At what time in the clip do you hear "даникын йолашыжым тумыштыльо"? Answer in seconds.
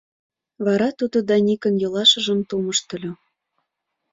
1.29-3.11